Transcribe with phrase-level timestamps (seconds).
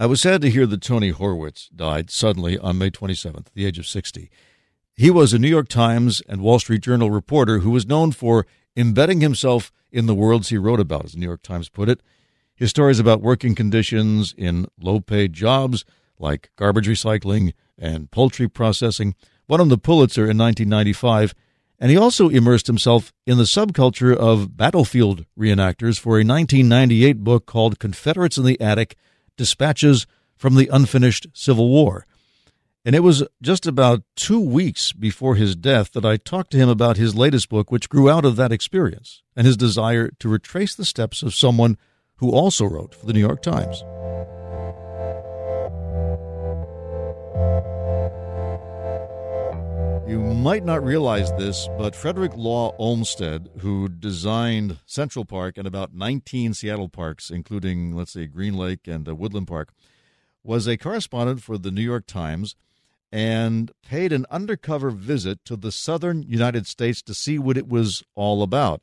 [0.00, 3.66] I was sad to hear that Tony Horwitz died suddenly on May 27th, at the
[3.66, 4.30] age of 60.
[4.94, 8.46] He was a New York Times and Wall Street Journal reporter who was known for
[8.74, 12.00] embedding himself in the worlds he wrote about, as the New York Times put it.
[12.54, 15.84] His stories about working conditions in low paid jobs
[16.18, 19.14] like garbage recycling and poultry processing
[19.48, 21.34] won him the Pulitzer in 1995,
[21.78, 27.44] and he also immersed himself in the subculture of battlefield reenactors for a 1998 book
[27.44, 28.96] called Confederates in the Attic
[29.40, 32.06] dispatches from the unfinished Civil War.
[32.84, 36.68] And it was just about two weeks before his death that I talked to him
[36.68, 40.74] about his latest book, which grew out of that experience and his desire to retrace
[40.74, 41.78] the steps of someone
[42.16, 43.82] who also wrote for the New York Times.
[50.10, 55.94] You might not realize this, but Frederick Law Olmsted, who designed Central Park and about
[55.94, 59.72] 19 Seattle parks, including, let's say, Green Lake and uh, Woodland Park,
[60.42, 62.56] was a correspondent for the New York Times
[63.12, 68.02] and paid an undercover visit to the southern United States to see what it was
[68.16, 68.82] all about.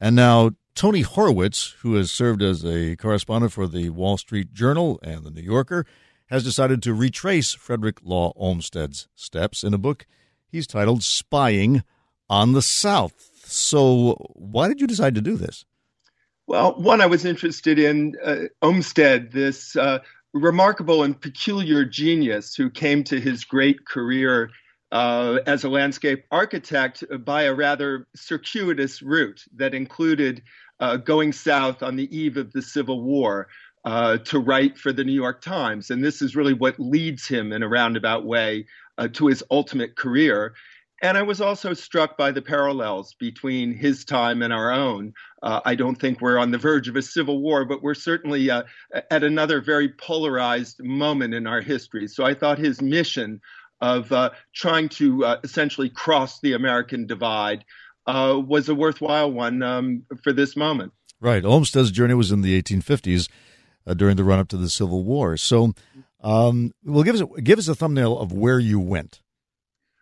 [0.00, 4.98] And now, Tony Horwitz, who has served as a correspondent for the Wall Street Journal
[5.04, 5.86] and the New Yorker,
[6.30, 10.04] has decided to retrace Frederick Law Olmsted's steps in a book
[10.54, 11.82] he's titled Spying
[12.30, 13.30] on the South.
[13.44, 15.64] So, why did you decide to do this?
[16.46, 19.98] Well, one, I was interested in uh, Olmsted, this uh,
[20.32, 24.50] remarkable and peculiar genius who came to his great career
[24.92, 30.42] uh, as a landscape architect by a rather circuitous route that included
[30.78, 33.48] uh, going south on the eve of the Civil War.
[33.86, 35.90] Uh, to write for the New York Times.
[35.90, 38.64] And this is really what leads him in a roundabout way
[38.98, 40.54] uh, to his ultimate career.
[41.02, 45.12] And I was also struck by the parallels between his time and our own.
[45.42, 48.50] Uh, I don't think we're on the verge of a civil war, but we're certainly
[48.50, 48.62] uh,
[49.10, 52.08] at another very polarized moment in our history.
[52.08, 53.40] So I thought his mission
[53.80, 57.64] of uh, trying to uh, essentially cross the American divide
[58.06, 60.92] uh, was a worthwhile one um, for this moment.
[61.20, 61.44] Right.
[61.44, 63.28] Olmsted's journey was in the 1850s
[63.86, 65.36] uh, during the run up to the Civil War.
[65.36, 65.74] So
[66.24, 69.20] um, well, give us a, give us a thumbnail of where you went.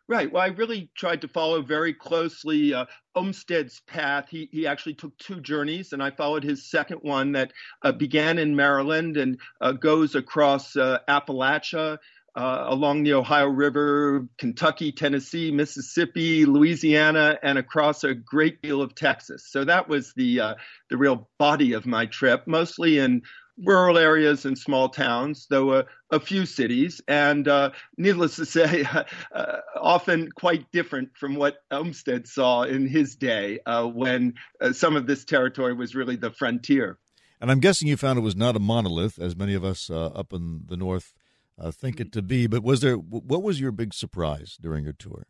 [0.09, 0.31] Right.
[0.31, 4.27] Well, I really tried to follow very closely uh, Olmsted's path.
[4.31, 7.53] He he actually took two journeys, and I followed his second one that
[7.83, 11.99] uh, began in Maryland and uh, goes across uh, Appalachia.
[12.35, 18.95] Uh, along the Ohio River, Kentucky, Tennessee, Mississippi, Louisiana, and across a great deal of
[18.95, 19.45] Texas.
[19.51, 20.55] So that was the uh,
[20.89, 23.21] the real body of my trip, mostly in
[23.59, 28.85] rural areas and small towns, though a, a few cities, and uh, needless to say,
[29.35, 34.97] uh, often quite different from what Olmsted saw in his day uh, when uh, some
[34.97, 36.99] of this territory was really the frontier.
[37.41, 40.07] And I'm guessing you found it was not a monolith, as many of us uh,
[40.07, 41.13] up in the north
[41.59, 42.47] uh, think it to be.
[42.47, 42.97] But was there?
[42.97, 45.27] What was your big surprise during your tour?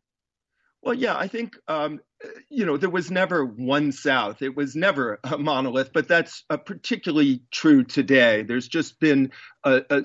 [0.83, 2.01] Well, yeah, I think um,
[2.49, 4.43] you know there was never one South.
[4.43, 8.43] It was never a monolith, but that's uh, particularly true today.
[8.43, 9.31] There's just been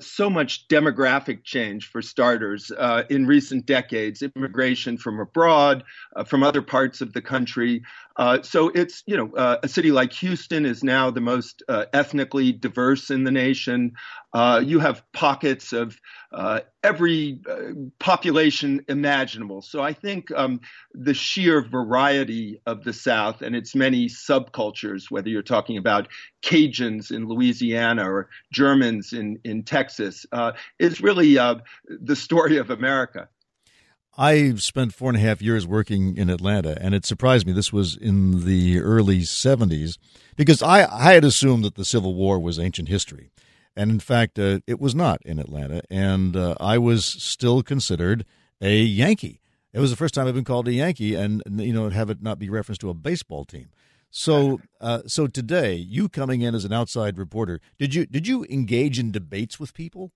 [0.00, 4.22] so much demographic change for starters uh, in recent decades.
[4.22, 5.82] Immigration from abroad,
[6.14, 7.82] uh, from other parts of the country.
[8.16, 13.10] Uh, so it's you know a city like Houston is now the most ethnically diverse
[13.10, 13.92] in the nation.
[14.62, 16.00] you have pockets of
[16.82, 17.40] every
[17.98, 19.62] population imaginable.
[19.62, 20.60] So I think um,
[20.94, 22.07] the sheer variety
[22.66, 26.08] of the South and its many subcultures, whether you're talking about
[26.42, 31.56] Cajuns in Louisiana or Germans in, in Texas, uh, is really uh,
[31.88, 33.28] the story of America.
[34.16, 37.52] I spent four and a half years working in Atlanta, and it surprised me.
[37.52, 39.96] This was in the early 70s
[40.34, 43.30] because I, I had assumed that the Civil War was ancient history.
[43.76, 45.82] And in fact, uh, it was not in Atlanta.
[45.88, 48.24] And uh, I was still considered
[48.60, 49.40] a Yankee.
[49.72, 52.22] It was the first time I've been called a Yankee, and you know, have it
[52.22, 53.68] not be referenced to a baseball team.
[54.10, 58.46] So, uh, so today, you coming in as an outside reporter, did you did you
[58.48, 60.12] engage in debates with people?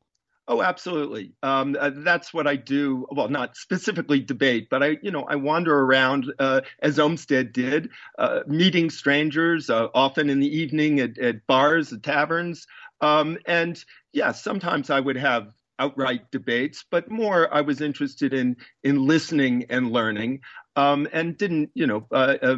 [0.49, 1.34] Oh, absolutely.
[1.43, 3.07] Um, uh, that's what I do.
[3.13, 7.91] Well, not specifically debate, but I, you know, I wander around uh, as Olmsted did,
[8.19, 12.66] uh, meeting strangers, uh, often in the evening at, at bars, at taverns,
[13.01, 18.57] um, and yeah, sometimes I would have outright debates, but more I was interested in
[18.83, 20.41] in listening and learning,
[20.77, 22.57] um, and didn't you know uh, uh,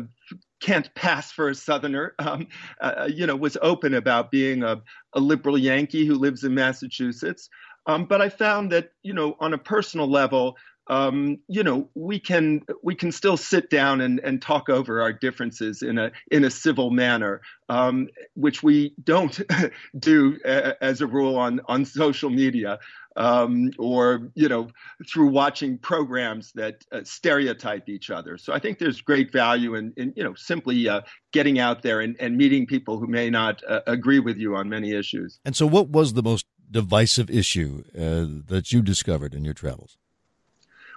[0.61, 2.15] can't pass for a Southerner.
[2.19, 2.49] Um,
[2.81, 4.81] uh, you know, was open about being a,
[5.13, 7.49] a liberal Yankee who lives in Massachusetts.
[7.87, 10.57] Um, but I found that you know on a personal level.
[10.89, 15.13] Um, you know, we can we can still sit down and, and talk over our
[15.13, 19.41] differences in a in a civil manner, um, which we don't
[19.99, 22.79] do as a rule on on social media
[23.17, 24.69] um, or you know
[25.09, 28.37] through watching programs that uh, stereotype each other.
[28.39, 31.03] So I think there's great value in, in you know simply uh,
[31.33, 34.69] getting out there and, and, meeting people who may not uh, agree with you on
[34.69, 35.39] many issues.
[35.45, 39.99] And so, what was the most divisive issue uh, that you discovered in your travels?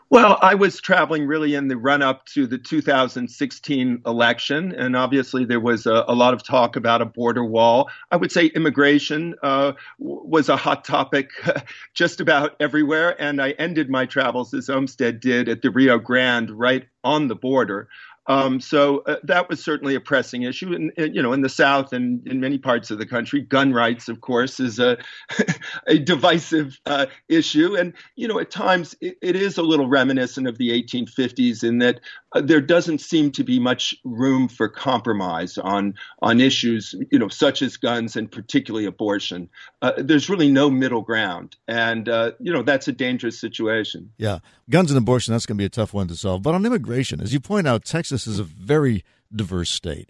[0.09, 5.43] Well, I was traveling really in the run up to the 2016 election, and obviously
[5.43, 7.89] there was a, a, lot of talk about a border wall.
[8.09, 11.31] I would say immigration uh, was a hot topic
[11.93, 16.51] just about everywhere, and I ended my travels, as Olmsted did, at the Rio Grande,
[16.51, 17.89] right on the border.
[18.27, 21.93] Um, so uh, that was certainly a pressing issue, and, you know, in the South
[21.93, 24.97] and in many parts of the country, gun rights, of course, is a
[25.87, 30.45] a divisive uh, issue, and you know, at times it, it is a little reminiscent
[30.45, 32.01] of the 1850s in that
[32.33, 37.29] uh, there doesn't seem to be much room for compromise on on issues, you know,
[37.29, 39.49] such as guns and particularly abortion.
[39.81, 44.11] Uh, there's really no middle ground, and uh, you know, that's a dangerous situation.
[44.17, 44.39] Yeah,
[44.69, 46.43] guns and abortion that's going to be a tough one to solve.
[46.43, 49.03] But on immigration, as you point out, Texas Texas is a very
[49.33, 50.09] diverse state.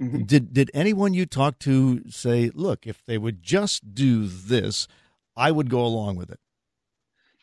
[0.00, 0.24] Mm-hmm.
[0.24, 4.88] Did did anyone you talked to say, look, if they would just do this,
[5.36, 6.40] I would go along with it?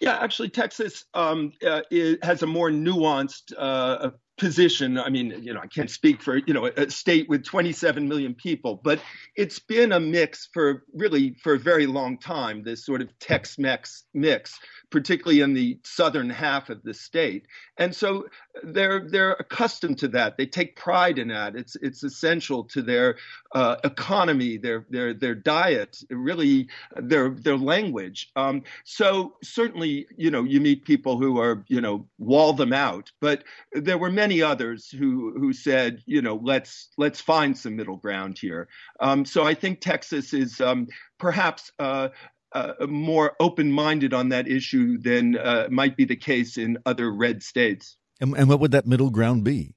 [0.02, 1.82] Yeah, actually, Texas um, uh,
[2.22, 4.98] has a more nuanced uh, position.
[4.98, 8.34] I mean, you know, I can't speak for, you know, a state with 27 million
[8.34, 9.00] people, but
[9.36, 13.60] it's been a mix for really for a very long time, this sort of Tex
[13.60, 14.60] Mex mix,
[14.90, 17.46] particularly in the southern half of the state.
[17.78, 18.26] And so
[18.62, 20.38] they're they're accustomed to that.
[20.38, 21.56] They take pride in that.
[21.56, 23.18] It's it's essential to their
[23.54, 28.32] uh, economy, their their their diet, really their their language.
[28.36, 33.12] Um, so certainly, you know, you meet people who are, you know, wall them out,
[33.20, 37.98] but there were many others who who said, you know, let's let's find some middle
[37.98, 38.68] ground here.
[39.00, 41.72] Um, so I think Texas is um, perhaps.
[41.80, 42.10] Uh,
[42.56, 47.42] uh, more open-minded on that issue than uh, might be the case in other red
[47.42, 47.98] states.
[48.24, 49.76] And, and what would that middle ground be?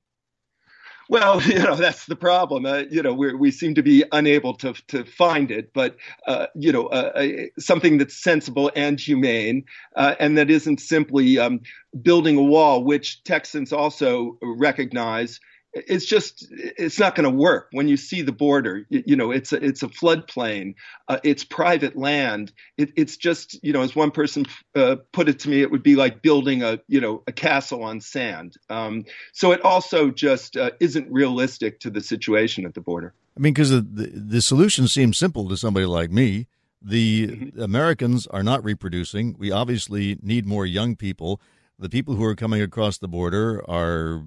[1.08, 2.64] Well, you know that's the problem.
[2.64, 5.96] Uh, you know we we seem to be unable to to find it, but
[6.28, 7.28] uh, you know uh, uh
[7.58, 9.64] something that's sensible and humane,
[9.96, 11.60] uh, and that isn't simply um,
[12.02, 15.40] building a wall, which Texans also recognize
[15.86, 17.68] it's just it's not going to work.
[17.72, 20.74] When you see the border you, you know it's a, it's a floodplain
[21.08, 22.52] uh, it's private land.
[22.76, 25.82] It, it's just you know as one person uh, put it to me it would
[25.82, 28.56] be like building a you know a castle on sand.
[28.70, 33.14] Um, so it also just uh, isn't realistic to the situation at the border.
[33.36, 36.46] I mean because the, the solution seems simple to somebody like me.
[36.82, 37.60] The mm-hmm.
[37.60, 39.36] americans are not reproducing.
[39.38, 41.40] We obviously need more young people.
[41.78, 44.22] The people who are coming across the border are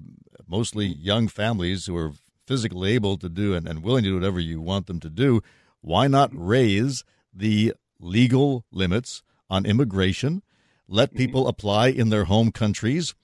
[0.50, 2.12] mostly young families who are
[2.46, 5.40] physically able to do and, and willing to do whatever you want them to do,
[5.80, 10.42] why not raise the legal limits on immigration?
[10.88, 11.18] Let mm-hmm.
[11.18, 13.14] people apply in their home countries.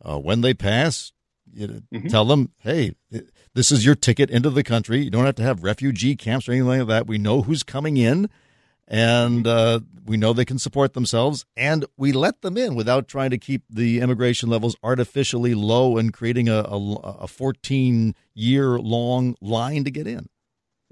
[0.00, 1.12] Uh, when they pass,
[1.52, 2.08] you know, mm-hmm.
[2.08, 2.94] tell them, hey,
[3.54, 5.02] this is your ticket into the country.
[5.02, 7.06] You don't have to have refugee camps or anything like that.
[7.06, 8.28] We know who's coming in
[8.88, 13.30] and uh, we know they can support themselves, and we let them in without trying
[13.30, 19.36] to keep the immigration levels artificially low and creating a, a, a 14 year long
[19.40, 20.28] line to get in.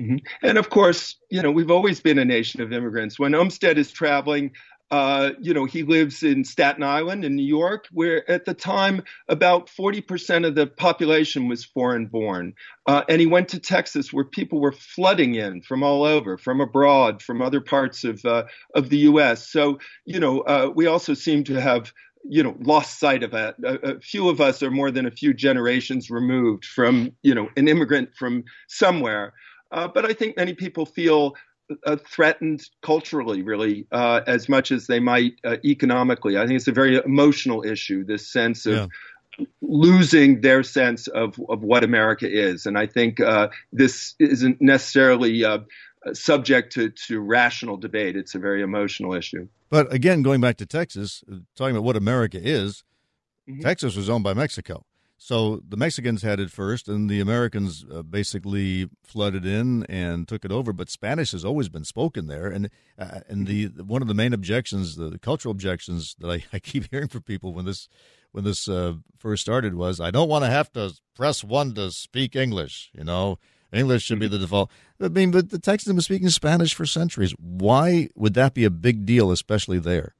[0.00, 0.16] Mm-hmm.
[0.42, 3.18] And of course, you know, we've always been a nation of immigrants.
[3.18, 4.50] When Olmsted is traveling,
[4.94, 9.02] uh, you know, he lives in Staten Island in New York, where at the time
[9.28, 12.54] about 40% of the population was foreign born.
[12.86, 16.60] Uh, and he went to Texas, where people were flooding in from all over, from
[16.60, 18.44] abroad, from other parts of uh,
[18.76, 19.50] of the U.S.
[19.50, 23.56] So, you know, uh, we also seem to have you know lost sight of that
[23.64, 27.50] a, a, few of us are more than a few generations removed from you know
[27.58, 29.34] an immigrant from somewhere
[29.72, 31.34] uh, but i think many people feel
[31.84, 36.38] uh, threatened culturally, really, uh, as much as they might uh, economically.
[36.38, 38.04] I think it's a very emotional issue.
[38.04, 38.90] This sense of
[39.38, 39.44] yeah.
[39.62, 45.44] losing their sense of of what America is, and I think uh, this isn't necessarily
[45.44, 45.58] uh,
[46.12, 48.16] subject to to rational debate.
[48.16, 49.48] It's a very emotional issue.
[49.70, 52.84] But again, going back to Texas, uh, talking about what America is,
[53.48, 53.60] mm-hmm.
[53.60, 54.84] Texas was owned by Mexico.
[55.16, 60.44] So the Mexicans had it first, and the Americans uh, basically flooded in and took
[60.44, 60.72] it over.
[60.72, 62.68] But Spanish has always been spoken there, and
[62.98, 66.90] uh, and the one of the main objections, the cultural objections that I, I keep
[66.90, 67.88] hearing from people when this
[68.32, 71.92] when this uh, first started was, I don't want to have to press one to
[71.92, 72.90] speak English.
[72.92, 73.38] You know,
[73.72, 74.70] English should be the default.
[75.00, 77.32] I mean, but the Texans have been speaking Spanish for centuries.
[77.38, 80.16] Why would that be a big deal, especially there?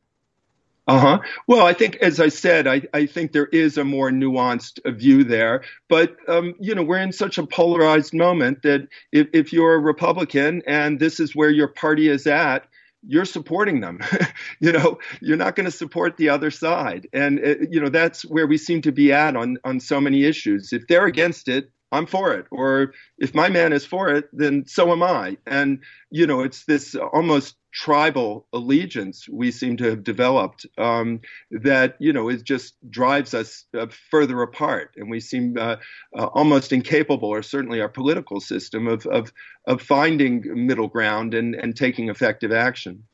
[0.87, 1.19] Uh huh.
[1.49, 5.25] Well, I think, as I said, I, I think there is a more nuanced view
[5.25, 5.63] there.
[5.89, 9.79] But, um, you know, we're in such a polarized moment that if, if you're a
[9.79, 12.67] Republican and this is where your party is at,
[13.07, 13.99] you're supporting them.
[14.61, 17.09] you know, you're not going to support the other side.
[17.15, 20.25] And, uh, you know, that's where we seem to be at on, on so many
[20.25, 20.71] issues.
[20.75, 22.47] If they're against it, I'm for it.
[22.51, 25.37] Or if my man is for it, then so am I.
[25.47, 31.97] And, you know, it's this almost tribal allegiance we seem to have developed um, that
[31.99, 35.77] you know it just drives us uh, further apart, and we seem uh,
[36.17, 39.33] uh, almost incapable, or certainly our political system, of of
[39.67, 43.05] of finding middle ground and and taking effective action.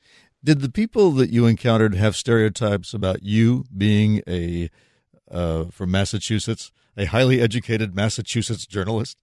[0.44, 4.70] Did the people that you encountered have stereotypes about you being a
[5.30, 9.16] uh, from Massachusetts, a highly educated Massachusetts journalist?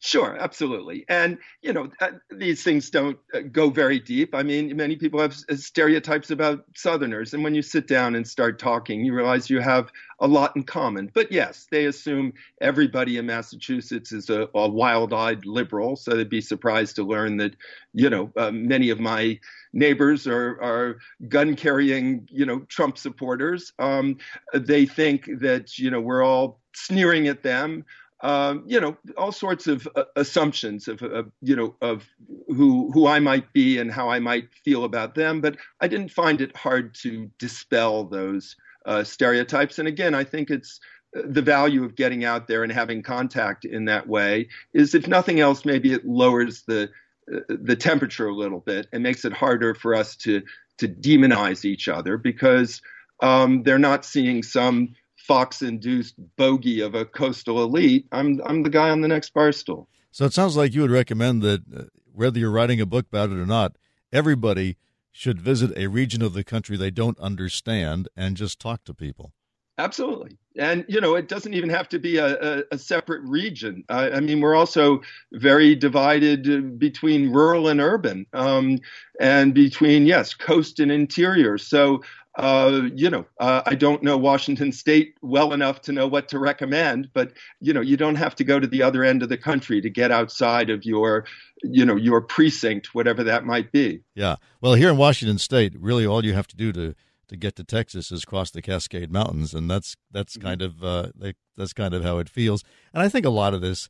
[0.00, 1.06] Sure, absolutely.
[1.08, 4.34] And, you know, uh, these things don't uh, go very deep.
[4.34, 7.32] I mean, many people have stereotypes about Southerners.
[7.32, 10.64] And when you sit down and start talking, you realize you have a lot in
[10.64, 11.10] common.
[11.14, 15.96] But yes, they assume everybody in Massachusetts is a, a wild eyed liberal.
[15.96, 17.56] So they'd be surprised to learn that,
[17.94, 19.40] you know, uh, many of my
[19.72, 20.98] neighbors are, are
[21.28, 23.72] gun carrying, you know, Trump supporters.
[23.78, 24.18] Um,
[24.52, 27.84] they think that, you know, we're all sneering at them
[28.24, 31.02] um, you know, all sorts of uh, assumptions of,
[31.42, 32.08] you know, of
[32.48, 35.42] who who I might be and how I might feel about them.
[35.42, 39.78] But I didn't find it hard to dispel those uh, stereotypes.
[39.78, 40.80] And again, I think it's
[41.14, 45.06] uh, the value of getting out there and having contact in that way is, if
[45.06, 46.88] nothing else, maybe it lowers the
[47.30, 50.42] uh, the temperature a little bit and makes it harder for us to
[50.78, 52.80] to demonize each other because
[53.20, 54.94] um, they're not seeing some
[55.26, 58.06] Fox induced bogey of a coastal elite.
[58.12, 59.88] I'm I'm the guy on the next bar stool.
[60.10, 63.30] So it sounds like you would recommend that uh, whether you're writing a book about
[63.30, 63.76] it or not,
[64.12, 64.76] everybody
[65.10, 69.32] should visit a region of the country they don't understand and just talk to people.
[69.76, 70.36] Absolutely.
[70.56, 73.82] And, you know, it doesn't even have to be a, a, a separate region.
[73.88, 75.00] I, I, mean, we're also
[75.32, 78.78] very divided uh, between rural and urban um,
[79.20, 81.58] and between, yes, coast and interior.
[81.58, 82.02] So
[82.36, 86.38] uh, you know, uh, I don't know Washington State well enough to know what to
[86.38, 89.38] recommend, but you know, you don't have to go to the other end of the
[89.38, 91.26] country to get outside of your,
[91.62, 94.00] you know, your precinct, whatever that might be.
[94.16, 94.36] Yeah.
[94.60, 96.94] Well, here in Washington State, really, all you have to do to
[97.28, 100.46] to get to Texas is cross the Cascade Mountains, and that's that's mm-hmm.
[100.46, 101.08] kind of uh,
[101.56, 102.64] that's kind of how it feels.
[102.92, 103.88] And I think a lot of this,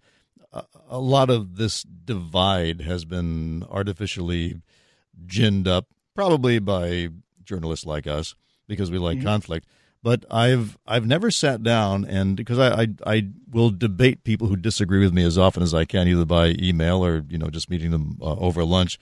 [0.88, 4.60] a lot of this divide has been artificially
[5.26, 7.08] ginned up, probably by
[7.44, 8.34] journalists like us
[8.66, 9.26] because we like mm-hmm.
[9.26, 9.66] conflict.
[10.02, 14.56] But I've I've never sat down and because I, I, I will debate people who
[14.56, 17.70] disagree with me as often as I can, either by email or you know just
[17.70, 18.98] meeting them uh, over lunch,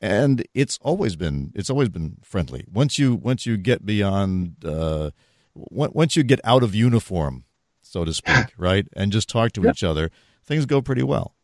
[0.00, 2.64] and it's always been it's always been friendly.
[2.72, 5.10] Once you once you get beyond uh,
[5.54, 7.44] once you get out of uniform,
[7.82, 10.10] so to speak, right, and just talk to each other,
[10.44, 11.34] things go pretty well.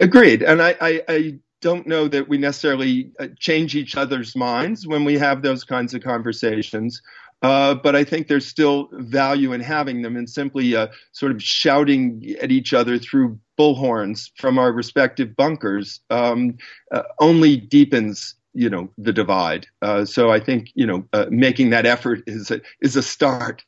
[0.00, 4.86] Agreed, and I, I, I don't know that we necessarily uh, change each other's minds
[4.86, 7.00] when we have those kinds of conversations.
[7.42, 11.42] Uh, but I think there's still value in having them and simply uh, sort of
[11.42, 16.56] shouting at each other through bullhorns from our respective bunkers um,
[16.92, 19.66] uh, only deepens, you know, the divide.
[19.82, 23.64] Uh, so I think you know uh, making that effort is a, is a start.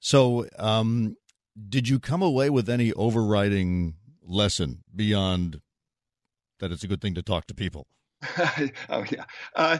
[0.00, 1.16] So, um,
[1.68, 3.94] did you come away with any overriding
[4.26, 5.60] lesson beyond
[6.58, 7.86] that it's a good thing to talk to people.
[8.88, 9.24] oh yeah,
[9.56, 9.78] uh,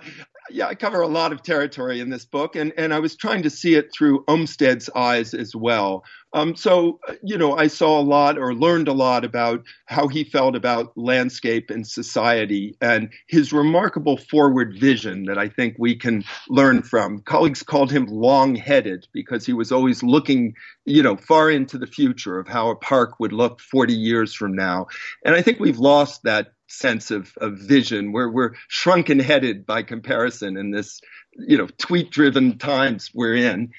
[0.51, 0.67] yeah.
[0.67, 3.51] I cover a lot of territory in this book, and and I was trying to
[3.51, 6.05] see it through Olmsted's eyes as well.
[6.35, 10.23] Um, so you know, I saw a lot or learned a lot about how he
[10.23, 16.23] felt about landscape and society, and his remarkable forward vision that I think we can
[16.51, 17.21] learn from.
[17.21, 22.39] Colleagues called him long-headed because he was always looking, you know, far into the future
[22.39, 24.89] of how a park would look 40 years from now,
[25.25, 28.13] and I think we've lost that sense of, of vision.
[28.13, 31.01] Where we're shrunken headed by comparison in this
[31.33, 33.73] you know tweet driven times we're in.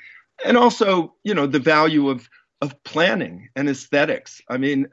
[0.45, 2.29] And also you know the value of
[2.61, 4.41] of planning and aesthetics.
[4.49, 4.87] I mean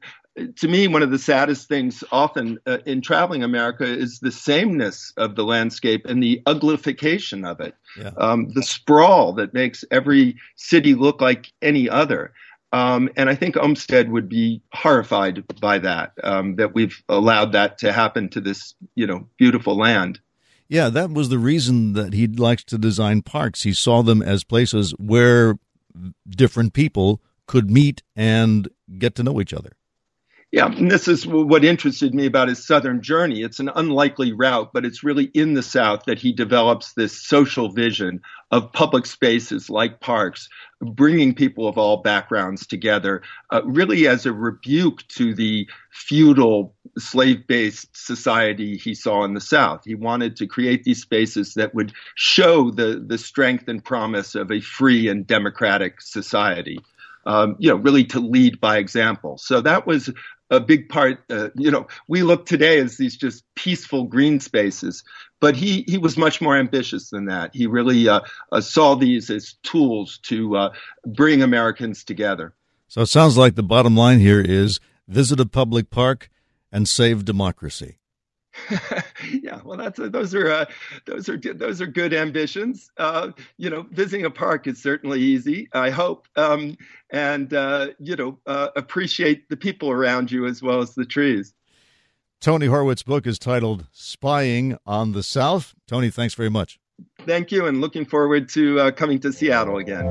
[0.56, 5.12] to me one of the saddest things often uh, in traveling america is the sameness
[5.16, 7.74] of the landscape and the uglification of it.
[7.96, 8.10] Yeah.
[8.18, 12.32] um, the sprawl that makes every city look like any other
[12.74, 17.78] um, and I think Olmsted would be horrified by that, um, that we've allowed that
[17.78, 20.18] to happen to this, you know, beautiful land.
[20.68, 23.62] Yeah, that was the reason that he likes to design parks.
[23.62, 25.56] He saw them as places where
[26.28, 29.76] different people could meet and get to know each other.
[30.54, 33.42] Yeah, and this is what interested me about his southern journey.
[33.42, 37.72] It's an unlikely route, but it's really in the South that he develops this social
[37.72, 38.20] vision
[38.52, 40.48] of public spaces like parks,
[40.80, 43.20] bringing people of all backgrounds together,
[43.52, 49.40] uh, really as a rebuke to the feudal slave based society he saw in the
[49.40, 49.80] South.
[49.84, 54.52] He wanted to create these spaces that would show the, the strength and promise of
[54.52, 56.78] a free and democratic society.
[57.26, 59.38] Um, you know, really to lead by example.
[59.38, 60.10] So that was
[60.50, 61.22] a big part.
[61.30, 65.02] Uh, you know, we look today as these just peaceful green spaces,
[65.40, 67.50] but he he was much more ambitious than that.
[67.54, 68.20] He really uh,
[68.52, 70.72] uh, saw these as tools to uh,
[71.06, 72.54] bring Americans together.
[72.88, 76.30] So it sounds like the bottom line here is visit a public park
[76.70, 77.98] and save democracy.
[79.42, 80.64] yeah, well, that's a, those are uh,
[81.06, 82.90] those are those are good ambitions.
[82.96, 85.68] Uh, you know, visiting a park is certainly easy.
[85.72, 86.76] I hope, um,
[87.10, 91.54] and uh, you know, uh, appreciate the people around you as well as the trees.
[92.40, 96.78] Tony Horwitz's book is titled "Spying on the South." Tony, thanks very much.
[97.26, 100.04] Thank you, and looking forward to uh, coming to Seattle again.